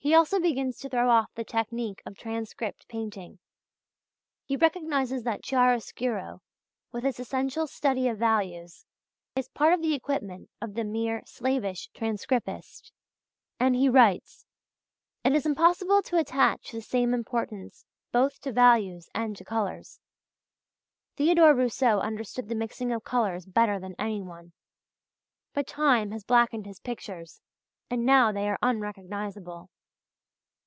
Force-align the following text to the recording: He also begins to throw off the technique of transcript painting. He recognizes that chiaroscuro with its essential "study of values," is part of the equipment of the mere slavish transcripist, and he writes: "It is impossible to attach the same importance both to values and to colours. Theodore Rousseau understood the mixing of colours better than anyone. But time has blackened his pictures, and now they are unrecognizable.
He 0.00 0.14
also 0.14 0.38
begins 0.38 0.78
to 0.78 0.88
throw 0.88 1.10
off 1.10 1.34
the 1.34 1.42
technique 1.42 2.04
of 2.06 2.16
transcript 2.16 2.86
painting. 2.86 3.40
He 4.44 4.54
recognizes 4.56 5.24
that 5.24 5.42
chiaroscuro 5.42 6.40
with 6.92 7.04
its 7.04 7.18
essential 7.18 7.66
"study 7.66 8.06
of 8.06 8.16
values," 8.16 8.86
is 9.34 9.48
part 9.48 9.72
of 9.74 9.82
the 9.82 9.94
equipment 9.94 10.50
of 10.62 10.74
the 10.74 10.84
mere 10.84 11.24
slavish 11.26 11.90
transcripist, 11.94 12.92
and 13.58 13.74
he 13.74 13.88
writes: 13.88 14.46
"It 15.24 15.34
is 15.34 15.44
impossible 15.44 16.00
to 16.02 16.16
attach 16.16 16.70
the 16.70 16.80
same 16.80 17.12
importance 17.12 17.84
both 18.12 18.40
to 18.42 18.52
values 18.52 19.08
and 19.16 19.36
to 19.36 19.44
colours. 19.44 19.98
Theodore 21.16 21.54
Rousseau 21.56 21.98
understood 21.98 22.48
the 22.48 22.54
mixing 22.54 22.92
of 22.92 23.02
colours 23.02 23.46
better 23.46 23.80
than 23.80 23.96
anyone. 23.98 24.52
But 25.54 25.66
time 25.66 26.12
has 26.12 26.22
blackened 26.22 26.66
his 26.66 26.78
pictures, 26.78 27.40
and 27.90 28.06
now 28.06 28.30
they 28.30 28.48
are 28.48 28.60
unrecognizable. 28.62 29.70